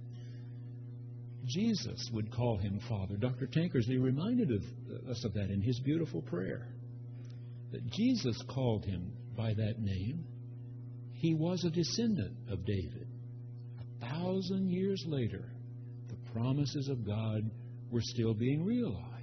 Jesus 1.46 2.10
would 2.14 2.32
call 2.32 2.58
him 2.58 2.80
Father. 2.90 3.16
Dr. 3.16 3.48
Tankersley 3.48 4.02
reminded 4.02 4.52
of, 4.52 4.64
uh, 4.64 5.12
us 5.12 5.24
of 5.24 5.34
that 5.34 5.50
in 5.50 5.62
his 5.62 5.80
beautiful 5.82 6.22
prayer. 6.22 6.68
That 7.72 7.86
Jesus 7.92 8.42
called 8.50 8.86
him 8.86 9.14
by 9.36 9.54
that 9.54 9.80
name. 9.80 10.26
He 11.14 11.34
was 11.34 11.64
a 11.64 11.70
descendant 11.70 12.36
of 12.50 12.66
David. 12.66 13.08
A 13.80 14.06
thousand 14.06 14.70
years 14.70 15.04
later, 15.08 15.46
the 16.08 16.32
promises 16.32 16.90
of 16.90 17.06
God 17.06 17.50
were 17.92 18.02
still 18.02 18.34
being 18.34 18.66
realized. 18.66 19.17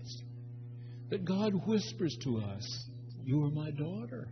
That 1.11 1.25
God 1.25 1.67
whispers 1.67 2.17
to 2.25 2.39
us, 2.39 2.85
You 3.25 3.45
are 3.45 3.51
my 3.51 3.71
daughter. 3.71 4.29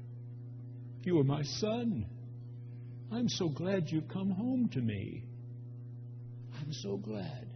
You 1.02 1.18
are 1.18 1.24
my 1.24 1.42
son. 1.42 2.06
I'm 3.10 3.28
so 3.28 3.48
glad 3.48 3.84
you've 3.88 4.08
come 4.08 4.30
home 4.30 4.68
to 4.72 4.80
me. 4.80 5.24
I'm 6.60 6.72
so 6.72 6.96
glad. 6.96 7.48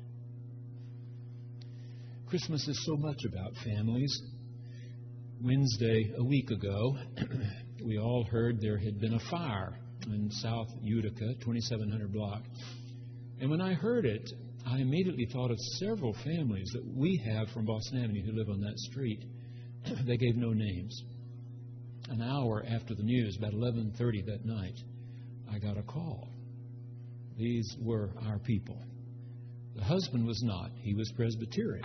Christmas 2.29 2.67
is 2.67 2.85
so 2.85 2.97
much 2.97 3.25
about 3.25 3.53
families. 3.65 4.21
Wednesday, 5.43 6.13
a 6.17 6.25
week 6.25 6.51
ago, 6.51 6.97
we 7.85 7.99
all 7.99 8.25
heard 8.25 8.61
there 8.61 8.79
had 8.79 9.01
been 9.01 9.15
a 9.15 9.31
fire 9.31 9.79
in 10.07 10.31
South 10.31 10.69
Utica, 10.83 11.35
2700 11.41 12.13
block. 12.13 12.43
And 13.41 13.51
when 13.51 13.61
I 13.61 13.75
heard 13.75 14.07
it, 14.07 14.29
I 14.67 14.79
immediately 14.79 15.27
thought 15.27 15.51
of 15.51 15.59
several 15.79 16.13
families 16.13 16.71
that 16.73 16.85
we 16.85 17.23
have 17.25 17.49
from 17.51 17.67
Boston 17.67 18.03
Avenue 18.03 18.23
who 18.23 18.33
live 18.33 18.49
on 18.49 18.61
that 18.63 18.79
street. 18.79 19.25
they 20.07 20.17
gave 20.17 20.37
no 20.37 20.53
names. 20.53 21.03
An 22.09 22.21
hour 22.21 22.65
after 22.69 22.95
the 22.95 23.03
news, 23.03 23.37
about 23.37 23.53
11:30 23.53 24.27
that 24.27 24.45
night, 24.45 24.79
I 25.53 25.59
got 25.59 25.79
a 25.79 25.83
call. 25.83 26.29
These 27.39 27.77
were 27.81 28.11
our 28.27 28.39
people. 28.39 28.79
The 29.77 29.85
husband 29.85 30.27
was 30.27 30.43
not. 30.43 30.71
He 30.83 30.95
was 30.95 31.13
Presbyterian 31.17 31.85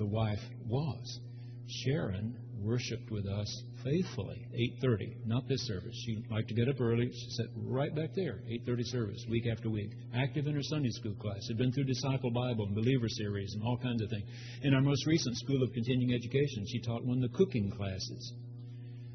the 0.00 0.06
wife 0.06 0.40
was. 0.66 1.20
Sharon 1.68 2.34
worshiped 2.58 3.10
with 3.10 3.26
us 3.26 3.62
faithfully. 3.84 4.46
8:30 4.82 5.26
not 5.26 5.48
this 5.48 5.66
service. 5.66 5.94
She 6.04 6.22
liked 6.30 6.48
to 6.48 6.54
get 6.54 6.68
up 6.68 6.80
early. 6.80 7.06
She 7.06 7.30
sat 7.30 7.46
right 7.56 7.94
back 7.94 8.14
there. 8.14 8.40
8:30 8.48 8.84
service 8.84 9.24
week 9.28 9.46
after 9.46 9.70
week. 9.70 9.90
Active 10.14 10.46
in 10.46 10.54
her 10.54 10.62
sunday 10.62 10.90
school 10.90 11.14
class. 11.14 11.46
Had 11.48 11.58
been 11.58 11.72
through 11.72 11.84
disciple 11.84 12.30
bible 12.30 12.66
and 12.66 12.74
believer 12.74 13.08
series 13.08 13.54
and 13.54 13.62
all 13.62 13.76
kinds 13.78 14.02
of 14.02 14.10
things. 14.10 14.28
In 14.62 14.74
our 14.74 14.82
most 14.82 15.06
recent 15.06 15.36
school 15.36 15.62
of 15.62 15.72
continuing 15.72 16.14
education 16.14 16.64
she 16.66 16.80
taught 16.80 17.04
one 17.04 17.22
of 17.22 17.30
the 17.30 17.36
cooking 17.36 17.70
classes. 17.70 18.32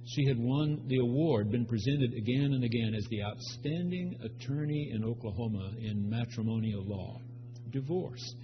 She 0.07 0.25
had 0.25 0.37
won 0.37 0.83
the 0.87 0.99
award 0.99 1.51
been 1.51 1.65
presented 1.65 2.13
again 2.13 2.53
and 2.53 2.63
again 2.63 2.93
as 2.93 3.05
the 3.09 3.23
outstanding 3.23 4.17
attorney 4.21 4.91
in 4.93 5.03
oklahoma 5.03 5.73
in 5.79 6.09
matrimonial 6.09 6.83
law. 6.83 7.19
Divorce 7.71 8.35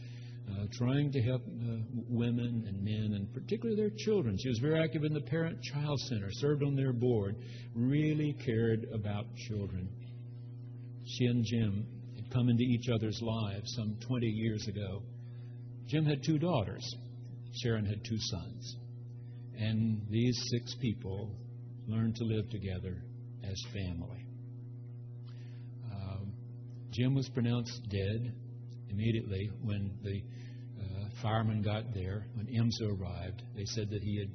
uh, 0.51 0.65
trying 0.71 1.11
to 1.11 1.21
help 1.21 1.41
uh, 1.41 1.77
women 2.09 2.65
and 2.67 2.83
men, 2.83 3.13
and 3.15 3.33
particularly 3.33 3.79
their 3.79 3.91
children. 3.97 4.37
She 4.41 4.49
was 4.49 4.59
very 4.59 4.83
active 4.83 5.03
in 5.03 5.13
the 5.13 5.21
Parent 5.21 5.61
Child 5.61 5.99
Center, 6.09 6.27
served 6.31 6.63
on 6.63 6.75
their 6.75 6.93
board, 6.93 7.35
really 7.73 8.35
cared 8.45 8.87
about 8.93 9.25
children. 9.47 9.89
She 11.05 11.25
and 11.25 11.43
Jim 11.45 11.85
had 12.15 12.31
come 12.31 12.49
into 12.49 12.63
each 12.63 12.89
other's 12.93 13.19
lives 13.21 13.73
some 13.75 13.97
20 14.07 14.25
years 14.25 14.67
ago. 14.67 15.03
Jim 15.87 16.05
had 16.05 16.23
two 16.23 16.37
daughters, 16.37 16.83
Sharon 17.61 17.85
had 17.85 18.03
two 18.03 18.17
sons. 18.17 18.75
And 19.57 20.01
these 20.09 20.37
six 20.51 20.75
people 20.81 21.35
learned 21.87 22.15
to 22.15 22.23
live 22.23 22.49
together 22.49 23.03
as 23.43 23.61
family. 23.73 24.25
Uh, 25.91 26.25
Jim 26.91 27.15
was 27.15 27.29
pronounced 27.29 27.81
dead 27.89 28.33
immediately 28.91 29.49
when 29.63 29.91
the 30.03 30.21
firemen 31.21 31.61
got 31.61 31.93
there, 31.93 32.25
when 32.35 32.47
EMSA 32.47 32.99
arrived, 32.99 33.41
they 33.55 33.65
said 33.65 33.89
that 33.89 34.01
he 34.01 34.19
had, 34.19 34.29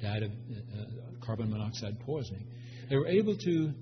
died 0.00 0.22
of 0.24 0.30
uh, 0.32 1.24
carbon 1.24 1.48
monoxide 1.48 1.98
poisoning. 2.00 2.44
They 2.90 2.96
were 2.96 3.06
able 3.06 3.36
to 3.36 3.72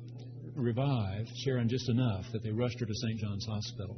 revive 0.54 1.26
Sharon 1.45 1.66
just 1.66 1.88
enough 1.88 2.26
that 2.33 2.42
they 2.42 2.50
rushed 2.50 2.78
her 2.78 2.85
to 2.85 2.95
St. 2.95 3.19
John's 3.19 3.47
Hospital. 3.47 3.97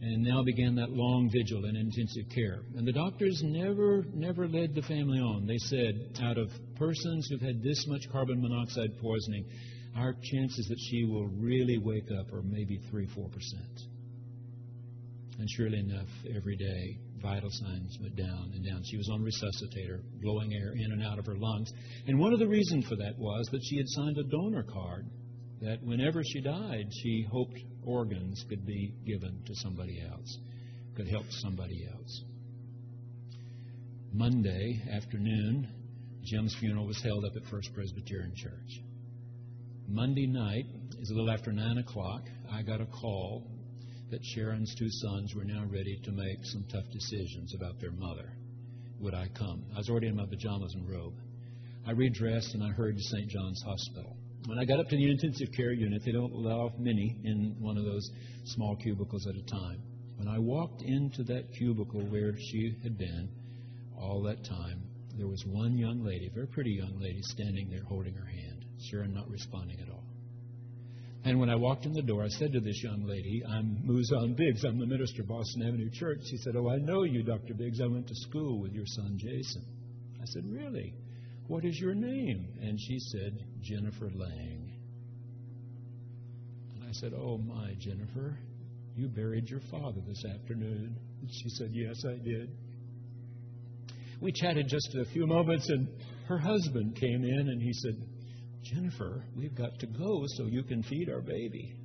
And 0.00 0.24
now 0.24 0.42
began 0.42 0.74
that 0.74 0.90
long 0.90 1.30
vigil 1.32 1.64
in 1.66 1.76
intensive 1.76 2.24
care. 2.34 2.62
And 2.76 2.84
the 2.84 2.92
doctors 2.92 3.40
never, 3.44 4.04
never 4.12 4.48
led 4.48 4.74
the 4.74 4.82
family 4.82 5.20
on. 5.20 5.46
They 5.46 5.58
said, 5.58 6.18
out 6.20 6.38
of 6.38 6.50
persons 6.74 7.28
who've 7.30 7.40
had 7.40 7.62
this 7.62 7.86
much 7.86 8.10
carbon 8.10 8.42
monoxide 8.42 8.98
poisoning, 9.00 9.44
our 9.96 10.14
chances 10.14 10.66
that 10.66 10.78
she 10.90 11.04
will 11.04 11.28
really 11.28 11.78
wake 11.78 12.08
up 12.18 12.32
are 12.32 12.42
maybe 12.42 12.80
3 12.90 13.06
4%. 13.06 13.30
And 15.38 15.48
surely 15.50 15.78
enough, 15.78 16.08
every 16.36 16.56
day 16.56 16.98
vital 17.22 17.50
signs 17.50 17.96
went 18.00 18.16
down 18.16 18.52
and 18.54 18.64
down. 18.64 18.82
She 18.84 18.96
was 18.96 19.08
on 19.10 19.22
resuscitator, 19.22 20.00
blowing 20.20 20.52
air 20.54 20.72
in 20.72 20.92
and 20.92 21.02
out 21.02 21.18
of 21.18 21.26
her 21.26 21.36
lungs. 21.36 21.72
And 22.06 22.18
one 22.18 22.32
of 22.32 22.38
the 22.38 22.46
reasons 22.46 22.86
for 22.86 22.96
that 22.96 23.18
was 23.18 23.48
that 23.52 23.60
she 23.64 23.76
had 23.76 23.86
signed 23.88 24.18
a 24.18 24.24
donor 24.24 24.64
card 24.64 25.06
that 25.60 25.82
whenever 25.82 26.22
she 26.24 26.40
died, 26.40 26.86
she 27.02 27.26
hoped 27.30 27.58
organs 27.84 28.44
could 28.48 28.66
be 28.66 28.94
given 29.06 29.42
to 29.46 29.54
somebody 29.56 30.02
else, 30.10 30.38
could 30.96 31.08
help 31.08 31.26
somebody 31.30 31.88
else. 31.92 32.24
Monday 34.12 34.82
afternoon, 34.92 35.68
Jim's 36.24 36.54
funeral 36.60 36.86
was 36.86 37.00
held 37.02 37.24
up 37.24 37.32
at 37.36 37.48
First 37.48 37.72
Presbyterian 37.74 38.34
Church. 38.36 38.82
Monday 39.88 40.26
night, 40.26 40.66
is 41.00 41.10
a 41.10 41.14
little 41.14 41.30
after 41.30 41.52
9 41.52 41.78
o'clock, 41.78 42.22
I 42.52 42.62
got 42.62 42.80
a 42.80 42.86
call 42.86 43.44
that 44.12 44.22
Sharon's 44.22 44.74
two 44.74 44.90
sons 44.90 45.34
were 45.34 45.42
now 45.42 45.64
ready 45.72 45.98
to 46.04 46.12
make 46.12 46.44
some 46.44 46.64
tough 46.70 46.84
decisions 46.92 47.54
about 47.54 47.80
their 47.80 47.92
mother. 47.92 48.30
Would 49.00 49.14
I 49.14 49.26
come? 49.34 49.64
I 49.74 49.78
was 49.78 49.88
already 49.88 50.08
in 50.08 50.16
my 50.16 50.26
pajamas 50.26 50.74
and 50.74 50.86
robe. 50.86 51.14
I 51.86 51.92
redressed 51.92 52.52
and 52.52 52.62
I 52.62 52.68
hurried 52.68 52.98
to 52.98 53.02
St. 53.02 53.30
John's 53.30 53.62
Hospital. 53.62 54.14
When 54.44 54.58
I 54.58 54.66
got 54.66 54.80
up 54.80 54.88
to 54.90 54.96
the 54.96 55.10
intensive 55.10 55.48
care 55.56 55.72
unit, 55.72 56.02
they 56.04 56.12
don't 56.12 56.30
allow 56.30 56.72
many 56.78 57.16
in 57.24 57.56
one 57.58 57.78
of 57.78 57.84
those 57.84 58.10
small 58.44 58.76
cubicles 58.76 59.26
at 59.26 59.34
a 59.34 59.42
time. 59.46 59.80
When 60.18 60.28
I 60.28 60.38
walked 60.38 60.82
into 60.82 61.24
that 61.24 61.50
cubicle 61.56 62.02
where 62.10 62.34
she 62.36 62.76
had 62.82 62.98
been 62.98 63.30
all 63.98 64.22
that 64.24 64.44
time, 64.44 64.82
there 65.16 65.26
was 65.26 65.42
one 65.46 65.78
young 65.78 66.04
lady, 66.04 66.30
very 66.34 66.48
pretty 66.48 66.72
young 66.72 67.00
lady, 67.00 67.22
standing 67.22 67.70
there 67.70 67.84
holding 67.84 68.14
her 68.14 68.26
hand, 68.26 68.66
Sharon 68.90 69.14
not 69.14 69.30
responding 69.30 69.80
at 69.80 69.88
all. 69.88 70.04
And 71.24 71.38
when 71.38 71.48
I 71.48 71.54
walked 71.54 71.86
in 71.86 71.92
the 71.92 72.02
door, 72.02 72.24
I 72.24 72.28
said 72.28 72.52
to 72.52 72.60
this 72.60 72.82
young 72.82 73.04
lady, 73.04 73.42
I'm 73.48 73.78
Mouzon 73.86 74.36
Biggs. 74.36 74.64
I'm 74.64 74.80
the 74.80 74.86
minister 74.86 75.22
of 75.22 75.28
Boston 75.28 75.62
Avenue 75.62 75.88
Church. 75.92 76.18
She 76.28 76.36
said, 76.38 76.56
Oh, 76.56 76.68
I 76.68 76.78
know 76.78 77.04
you, 77.04 77.22
Dr. 77.22 77.54
Biggs. 77.54 77.80
I 77.80 77.86
went 77.86 78.08
to 78.08 78.14
school 78.14 78.60
with 78.60 78.72
your 78.72 78.86
son, 78.86 79.16
Jason. 79.16 79.64
I 80.20 80.24
said, 80.26 80.42
Really? 80.46 80.94
What 81.46 81.64
is 81.64 81.78
your 81.78 81.94
name? 81.94 82.48
And 82.60 82.78
she 82.80 82.98
said, 82.98 83.38
Jennifer 83.60 84.10
Lang. 84.12 84.72
And 86.74 86.84
I 86.88 86.92
said, 86.92 87.12
Oh, 87.16 87.38
my, 87.38 87.74
Jennifer, 87.78 88.36
you 88.96 89.06
buried 89.06 89.48
your 89.48 89.62
father 89.70 90.00
this 90.04 90.24
afternoon. 90.34 90.96
And 91.20 91.30
she 91.30 91.48
said, 91.50 91.68
Yes, 91.70 92.02
I 92.04 92.16
did. 92.16 92.50
We 94.20 94.32
chatted 94.32 94.66
just 94.68 94.94
a 94.96 95.04
few 95.12 95.26
moments, 95.26 95.68
and 95.68 95.88
her 96.28 96.38
husband 96.38 96.96
came 96.96 97.24
in 97.24 97.48
and 97.48 97.60
he 97.60 97.72
said, 97.72 97.94
Jennifer, 98.62 99.24
we've 99.36 99.54
got 99.54 99.78
to 99.80 99.86
go 99.86 100.24
so 100.36 100.46
you 100.46 100.62
can 100.62 100.82
feed 100.82 101.10
our 101.10 101.20
baby. 101.20 101.76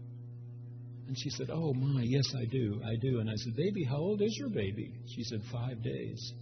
And 1.07 1.17
she 1.17 1.29
said, 1.29 1.50
Oh, 1.51 1.74
my, 1.74 2.01
yes, 2.03 2.25
I 2.36 2.46
do. 2.51 2.81
I 2.86 2.96
do. 3.01 3.19
And 3.19 3.29
I 3.29 3.34
said, 3.36 3.55
Baby, 3.55 3.84
how 3.89 3.98
old 3.98 4.22
is 4.22 4.36
your 4.38 4.50
baby? 4.50 4.93
She 5.15 5.24
said, 5.24 5.41
Five 5.51 5.81
days. 5.81 6.34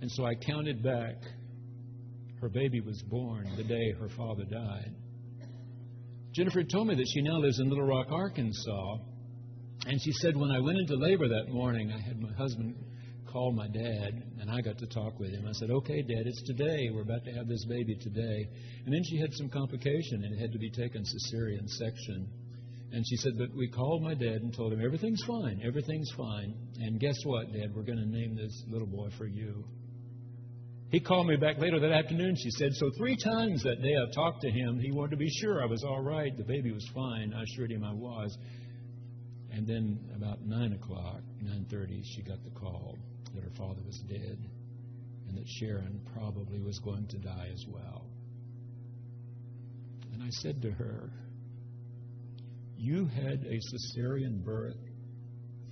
And 0.00 0.10
so 0.10 0.24
I 0.24 0.34
counted 0.34 0.82
back. 0.82 1.16
Her 2.40 2.48
baby 2.48 2.80
was 2.80 3.02
born 3.08 3.48
the 3.56 3.64
day 3.64 3.92
her 3.98 4.08
father 4.16 4.44
died. 4.44 4.94
Jennifer 6.34 6.62
told 6.62 6.88
me 6.88 6.94
that 6.94 7.06
she 7.14 7.22
now 7.22 7.38
lives 7.38 7.58
in 7.58 7.68
Little 7.68 7.86
Rock, 7.86 8.08
Arkansas. 8.10 8.96
And 9.86 10.00
she 10.00 10.12
said, 10.12 10.36
When 10.36 10.50
I 10.50 10.60
went 10.60 10.78
into 10.78 10.96
labor 10.96 11.28
that 11.28 11.48
morning, 11.48 11.92
I 11.92 12.00
had 12.00 12.20
my 12.20 12.32
husband 12.34 12.76
called 13.34 13.56
my 13.56 13.66
dad, 13.66 14.22
and 14.40 14.48
I 14.48 14.60
got 14.60 14.78
to 14.78 14.86
talk 14.86 15.18
with 15.18 15.30
him. 15.30 15.44
I 15.48 15.52
said, 15.54 15.68
Okay, 15.68 16.02
Dad, 16.02 16.22
it's 16.24 16.40
today. 16.44 16.88
We're 16.94 17.02
about 17.02 17.24
to 17.24 17.32
have 17.32 17.48
this 17.48 17.64
baby 17.64 17.96
today. 18.00 18.48
And 18.86 18.94
then 18.94 19.02
she 19.10 19.18
had 19.18 19.34
some 19.34 19.48
complication, 19.48 20.22
and 20.22 20.32
it 20.32 20.40
had 20.40 20.52
to 20.52 20.58
be 20.58 20.70
taken 20.70 21.02
cesarean 21.02 21.68
section. 21.68 22.28
And 22.92 23.04
she 23.04 23.16
said, 23.16 23.32
But 23.36 23.48
we 23.56 23.68
called 23.68 24.04
my 24.04 24.14
dad 24.14 24.38
and 24.42 24.54
told 24.54 24.72
him, 24.72 24.80
Everything's 24.80 25.20
fine. 25.26 25.60
Everything's 25.66 26.12
fine. 26.16 26.54
And 26.78 27.00
guess 27.00 27.16
what, 27.24 27.52
Dad? 27.52 27.74
We're 27.74 27.82
going 27.82 27.98
to 27.98 28.08
name 28.08 28.36
this 28.36 28.54
little 28.68 28.86
boy 28.86 29.08
for 29.18 29.26
you. 29.26 29.64
He 30.92 31.00
called 31.00 31.26
me 31.26 31.34
back 31.34 31.58
later 31.58 31.80
that 31.80 31.90
afternoon. 31.90 32.36
She 32.36 32.50
said, 32.50 32.70
So 32.74 32.88
three 32.96 33.16
times 33.16 33.64
that 33.64 33.82
day 33.82 33.96
I 33.96 34.14
talked 34.14 34.42
to 34.42 34.50
him. 34.50 34.78
He 34.78 34.92
wanted 34.92 35.10
to 35.10 35.16
be 35.16 35.30
sure 35.40 35.60
I 35.60 35.66
was 35.66 35.82
all 35.82 36.02
right. 36.02 36.30
The 36.38 36.44
baby 36.44 36.70
was 36.70 36.88
fine. 36.94 37.34
I 37.34 37.42
assured 37.42 37.72
him 37.72 37.82
I 37.82 37.94
was. 37.94 38.38
And 39.50 39.66
then 39.66 39.98
about 40.14 40.42
9 40.42 40.72
o'clock, 40.74 41.20
9.30, 41.42 42.00
she 42.04 42.22
got 42.22 42.38
the 42.44 42.50
call 42.50 42.96
that 43.34 43.44
her 43.44 43.52
father 43.56 43.82
was 43.84 43.98
dead 44.08 44.38
and 45.28 45.36
that 45.36 45.46
Sharon 45.58 46.00
probably 46.14 46.60
was 46.60 46.78
going 46.80 47.06
to 47.08 47.18
die 47.18 47.48
as 47.52 47.64
well. 47.68 48.06
And 50.12 50.22
I 50.22 50.28
said 50.42 50.62
to 50.62 50.70
her, 50.70 51.10
You 52.76 53.06
had 53.06 53.44
a 53.44 53.58
cesarean 53.58 54.44
birth 54.44 54.76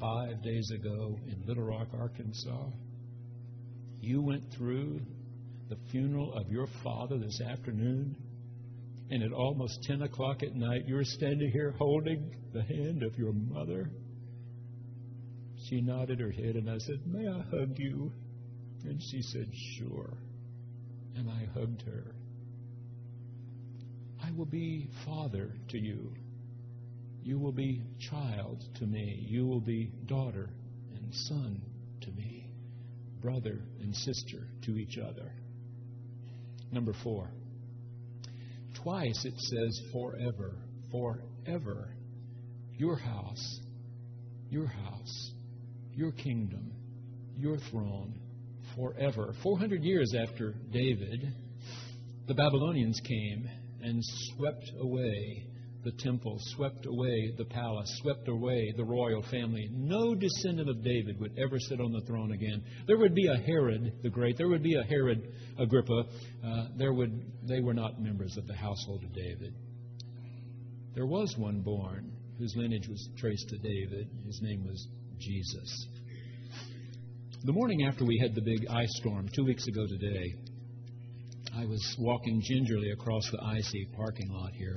five 0.00 0.42
days 0.42 0.68
ago 0.74 1.18
in 1.26 1.44
Little 1.46 1.64
Rock, 1.64 1.88
Arkansas. 1.98 2.70
You 4.00 4.20
went 4.20 4.42
through 4.56 5.00
the 5.68 5.76
funeral 5.90 6.34
of 6.34 6.50
your 6.50 6.66
father 6.82 7.18
this 7.18 7.40
afternoon, 7.40 8.16
and 9.10 9.22
at 9.22 9.32
almost 9.32 9.78
10 9.84 10.02
o'clock 10.02 10.42
at 10.42 10.56
night, 10.56 10.82
you're 10.86 11.04
standing 11.04 11.50
here 11.52 11.72
holding 11.78 12.34
the 12.52 12.62
hand 12.62 13.04
of 13.04 13.16
your 13.16 13.32
mother. 13.32 13.90
She 15.72 15.80
nodded 15.80 16.20
her 16.20 16.30
head, 16.30 16.56
and 16.56 16.68
I 16.68 16.76
said, 16.76 17.00
May 17.06 17.26
I 17.26 17.40
hug 17.50 17.78
you? 17.78 18.12
And 18.84 19.00
she 19.00 19.22
said, 19.22 19.48
Sure. 19.78 20.18
And 21.16 21.30
I 21.30 21.48
hugged 21.54 21.80
her. 21.86 22.14
I 24.22 24.32
will 24.32 24.44
be 24.44 24.90
father 25.06 25.50
to 25.70 25.78
you. 25.78 26.12
You 27.22 27.38
will 27.38 27.52
be 27.52 27.80
child 28.10 28.62
to 28.80 28.86
me. 28.86 29.24
You 29.26 29.46
will 29.46 29.62
be 29.62 29.90
daughter 30.04 30.50
and 30.94 31.14
son 31.14 31.62
to 32.02 32.10
me, 32.10 32.52
brother 33.22 33.58
and 33.80 33.96
sister 33.96 34.46
to 34.66 34.76
each 34.76 34.98
other. 34.98 35.32
Number 36.70 36.92
four. 37.02 37.30
Twice 38.74 39.24
it 39.24 39.38
says 39.38 39.80
forever, 39.90 40.52
forever. 40.90 41.94
Your 42.76 42.98
house, 42.98 43.60
your 44.50 44.66
house, 44.66 45.32
your 45.94 46.12
kingdom, 46.12 46.72
your 47.36 47.58
throne, 47.70 48.18
forever. 48.76 49.34
400 49.42 49.82
years 49.82 50.12
after 50.28 50.54
David, 50.72 51.32
the 52.26 52.34
Babylonians 52.34 53.00
came 53.00 53.48
and 53.82 54.00
swept 54.02 54.70
away 54.80 55.46
the 55.84 55.92
temple, 55.92 56.36
swept 56.54 56.86
away 56.86 57.34
the 57.36 57.44
palace, 57.44 57.90
swept 58.02 58.28
away 58.28 58.72
the 58.76 58.84
royal 58.84 59.22
family. 59.30 59.68
No 59.72 60.14
descendant 60.14 60.70
of 60.70 60.82
David 60.84 61.18
would 61.18 61.36
ever 61.38 61.58
sit 61.58 61.80
on 61.80 61.92
the 61.92 62.02
throne 62.06 62.32
again. 62.32 62.62
There 62.86 62.98
would 62.98 63.14
be 63.14 63.26
a 63.26 63.36
Herod 63.36 63.92
the 64.02 64.10
Great. 64.10 64.38
There 64.38 64.48
would 64.48 64.62
be 64.62 64.76
a 64.76 64.84
Herod 64.84 65.32
Agrippa. 65.58 66.04
Uh, 66.46 66.64
there 66.76 66.92
would, 66.92 67.20
they 67.48 67.60
were 67.60 67.74
not 67.74 68.00
members 68.00 68.36
of 68.38 68.46
the 68.46 68.54
household 68.54 69.02
of 69.02 69.12
David. 69.12 69.54
There 70.94 71.06
was 71.06 71.34
one 71.36 71.62
born 71.62 72.12
whose 72.38 72.54
lineage 72.56 72.88
was 72.88 73.08
traced 73.16 73.48
to 73.48 73.58
David. 73.58 74.08
His 74.24 74.40
name 74.40 74.64
was 74.64 74.86
Jesus. 75.22 75.86
The 77.44 77.52
morning 77.52 77.86
after 77.86 78.04
we 78.04 78.18
had 78.18 78.34
the 78.34 78.40
big 78.40 78.66
ice 78.68 78.90
storm, 78.96 79.28
two 79.34 79.44
weeks 79.44 79.66
ago 79.68 79.86
today, 79.86 80.34
I 81.54 81.64
was 81.64 81.96
walking 82.00 82.42
gingerly 82.42 82.90
across 82.90 83.22
the 83.30 83.40
icy 83.44 83.88
parking 83.96 84.30
lot 84.30 84.52
here, 84.54 84.76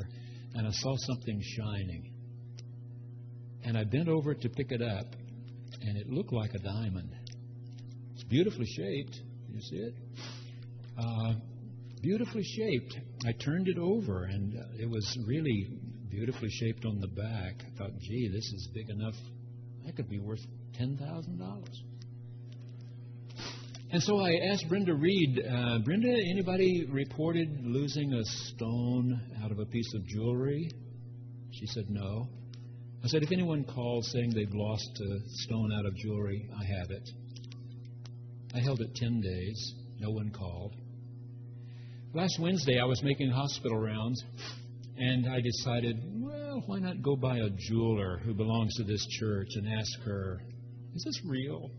and 0.54 0.68
I 0.68 0.72
saw 0.72 0.96
something 0.98 1.42
shining. 1.58 2.12
And 3.64 3.76
I 3.76 3.86
bent 3.86 4.08
over 4.08 4.36
to 4.36 4.50
pick 4.50 4.72
it 4.72 4.82
up, 4.84 5.08
and 5.82 5.98
it 5.98 6.10
looked 6.10 6.34
like 6.34 6.52
a 6.54 6.60
diamond. 6.60 7.10
It's 8.14 8.24
beautifully 8.26 8.68
shaped. 8.68 9.20
You 9.50 9.62
see 9.62 9.78
it? 9.78 9.94
Uh, 10.98 11.34
beautifully 12.02 12.44
shaped. 12.44 13.00
I 13.26 13.32
turned 13.44 13.68
it 13.68 13.80
over, 13.80 14.26
and 14.26 14.54
it 14.80 14.90
was 14.90 15.18
really 15.28 15.70
beautifully 16.10 16.50
shaped 16.52 16.86
on 16.86 17.00
the 17.00 17.08
back. 17.08 17.64
I 17.66 17.78
thought, 17.78 17.98
gee, 18.00 18.30
this 18.32 18.44
is 18.44 18.70
big 18.74 18.90
enough. 18.90 19.16
That 19.86 19.96
could 19.96 20.10
be 20.10 20.20
worth 20.20 20.46
$10,000. 20.80 21.66
And 23.92 24.02
so 24.04 24.20
I 24.20 24.32
asked 24.52 24.68
Brenda 24.68 24.94
Reed, 24.94 25.40
uh, 25.40 25.80
Brenda, 25.80 26.14
anybody 26.32 26.86
reported 26.90 27.48
losing 27.64 28.14
a 28.14 28.26
stone 28.26 29.22
out 29.44 29.52
of 29.52 29.60
a 29.60 29.66
piece 29.66 29.94
of 29.94 30.06
jewelry? 30.06 30.70
She 31.52 31.68
said 31.68 31.86
no. 31.90 32.28
I 33.04 33.08
said, 33.08 33.22
if 33.22 33.32
anyone 33.32 33.64
calls 33.64 34.12
saying 34.12 34.32
they've 34.34 34.54
lost 34.54 34.90
a 35.00 35.20
stone 35.44 35.72
out 35.72 35.86
of 35.86 35.96
jewelry, 35.96 36.50
I 36.60 36.66
have 36.80 36.90
it. 36.90 37.10
I 38.56 38.60
held 38.60 38.82
it 38.82 38.96
10 38.96 39.22
days. 39.22 39.74
No 40.00 40.10
one 40.10 40.32
called. 40.32 40.76
Last 42.14 42.40
Wednesday, 42.40 42.80
I 42.80 42.86
was 42.86 43.04
making 43.04 43.30
hospital 43.30 43.78
rounds, 43.78 44.24
and 44.98 45.28
I 45.30 45.40
decided, 45.42 46.15
well, 46.56 46.64
why 46.68 46.80
not 46.80 47.02
go 47.02 47.18
by 47.18 47.38
a 47.38 47.50
jeweler 47.50 48.18
who 48.24 48.34
belongs 48.34 48.76
to 48.76 48.84
this 48.84 49.06
church 49.20 49.50
and 49.56 49.68
ask 49.68 50.00
her, 50.06 50.40
is 50.96 51.04
this 51.04 51.22
real? 51.26 51.70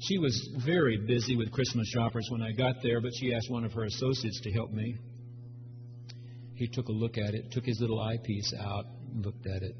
She 0.00 0.18
was 0.18 0.50
very 0.66 0.98
busy 1.06 1.34
with 1.36 1.50
Christmas 1.50 1.88
shoppers 1.88 2.26
when 2.30 2.42
I 2.42 2.52
got 2.52 2.82
there, 2.82 3.00
but 3.00 3.12
she 3.18 3.32
asked 3.32 3.50
one 3.50 3.64
of 3.64 3.72
her 3.72 3.84
associates 3.84 4.40
to 4.42 4.52
help 4.52 4.70
me. 4.70 4.96
He 6.56 6.68
took 6.68 6.88
a 6.88 6.92
look 6.92 7.16
at 7.16 7.32
it, 7.32 7.52
took 7.52 7.64
his 7.64 7.80
little 7.80 8.00
eyepiece 8.00 8.52
out, 8.60 8.84
looked 9.14 9.46
at 9.46 9.62
it. 9.62 9.74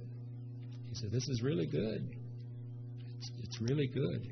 He 0.88 0.94
said, 0.94 1.10
This 1.12 1.28
is 1.28 1.42
really 1.42 1.66
good. 1.66 2.08
It's, 3.18 3.30
it's 3.42 3.60
really 3.60 3.86
good. 3.86 4.26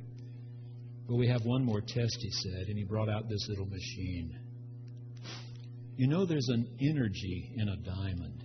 But 1.09 1.17
we 1.17 1.29
have 1.29 1.43
one 1.45 1.63
more 1.63 1.83
test, 1.83 2.17
he 2.21 2.31
said, 2.31 2.69
and 2.69 2.79
he 2.79 2.85
brought 2.85 3.11
out 3.11 3.29
this 3.29 3.47
little 3.51 3.67
machine. 3.67 4.35
You 5.97 6.09
know, 6.09 6.25
there's 6.25 6.49
an 6.49 6.67
energy 6.81 7.53
in 7.57 7.69
a 7.69 7.77
diamond. 7.77 8.42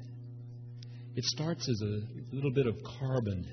It 1.18 1.24
starts 1.24 1.68
as 1.68 1.82
a 1.82 2.02
little 2.32 2.52
bit 2.52 2.68
of 2.68 2.76
carbon, 3.00 3.44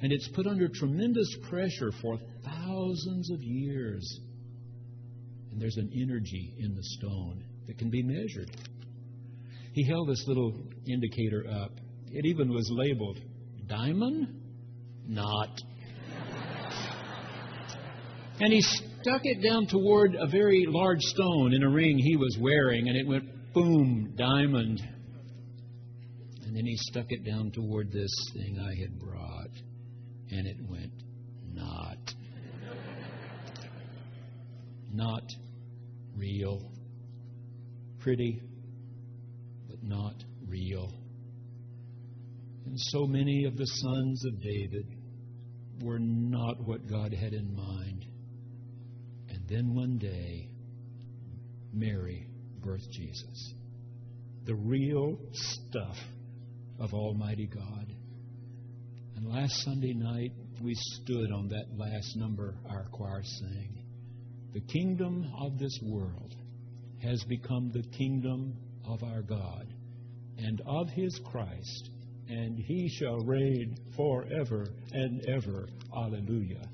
and 0.00 0.10
it's 0.10 0.26
put 0.28 0.46
under 0.46 0.68
tremendous 0.68 1.28
pressure 1.50 1.92
for 2.00 2.16
thousands 2.46 3.30
of 3.30 3.42
years. 3.42 4.20
And 5.50 5.60
there's 5.60 5.76
an 5.76 5.90
energy 5.94 6.54
in 6.58 6.74
the 6.74 6.82
stone 6.82 7.44
that 7.66 7.76
can 7.76 7.90
be 7.90 8.02
measured. 8.02 8.50
He 9.74 9.86
held 9.86 10.08
this 10.08 10.24
little 10.26 10.54
indicator 10.88 11.44
up. 11.62 11.72
It 12.10 12.24
even 12.24 12.50
was 12.50 12.66
labeled 12.72 13.18
diamond, 13.68 14.40
not. 15.06 15.60
And 18.40 18.50
he 18.50 18.62
stuck 18.62 19.20
it 19.24 19.46
down 19.46 19.66
toward 19.66 20.14
a 20.14 20.26
very 20.26 20.64
large 20.66 21.02
stone 21.02 21.52
in 21.52 21.62
a 21.64 21.70
ring 21.70 21.98
he 21.98 22.16
was 22.16 22.38
wearing, 22.40 22.88
and 22.88 22.96
it 22.96 23.06
went 23.06 23.52
boom, 23.52 24.14
diamond. 24.16 24.80
And 26.52 26.58
then 26.58 26.66
he 26.66 26.76
stuck 26.76 27.06
it 27.08 27.24
down 27.24 27.50
toward 27.50 27.90
this 27.90 28.10
thing 28.34 28.58
I 28.58 28.78
had 28.78 29.00
brought, 29.00 29.48
and 30.30 30.46
it 30.46 30.58
went 30.68 30.92
not. 31.50 31.96
Not 34.92 35.22
real. 36.14 36.60
Pretty, 38.00 38.42
but 39.66 39.82
not 39.82 40.12
real. 40.46 40.92
And 42.66 42.74
so 42.76 43.06
many 43.06 43.46
of 43.46 43.56
the 43.56 43.64
sons 43.64 44.22
of 44.26 44.42
David 44.42 44.94
were 45.80 46.00
not 46.00 46.60
what 46.66 46.86
God 46.86 47.14
had 47.14 47.32
in 47.32 47.56
mind. 47.56 48.04
And 49.30 49.48
then 49.48 49.74
one 49.74 49.96
day, 49.96 50.50
Mary 51.72 52.26
birthed 52.60 52.90
Jesus. 52.90 53.54
The 54.44 54.54
real 54.54 55.16
stuff 55.32 55.96
of 56.82 56.92
Almighty 56.92 57.46
God. 57.46 57.94
And 59.14 59.26
last 59.28 59.54
Sunday 59.62 59.94
night, 59.94 60.32
we 60.60 60.74
stood 60.74 61.30
on 61.30 61.48
that 61.48 61.66
last 61.76 62.16
number 62.16 62.56
our 62.68 62.86
choir 62.90 63.22
sang. 63.22 63.84
The 64.52 64.60
kingdom 64.60 65.32
of 65.40 65.58
this 65.58 65.78
world 65.84 66.34
has 67.00 67.22
become 67.28 67.70
the 67.72 67.84
kingdom 67.96 68.54
of 68.84 69.02
our 69.04 69.22
God 69.22 69.72
and 70.38 70.60
of 70.66 70.88
his 70.90 71.20
Christ, 71.30 71.90
and 72.28 72.58
he 72.58 72.88
shall 72.88 73.18
reign 73.18 73.76
forever 73.96 74.66
and 74.92 75.24
ever. 75.28 75.68
Alleluia. 75.96 76.68